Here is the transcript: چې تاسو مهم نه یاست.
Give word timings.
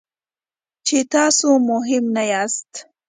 چې 0.85 0.97
تاسو 1.13 1.47
مهم 1.69 2.03
نه 2.15 2.23
یاست. 2.31 2.71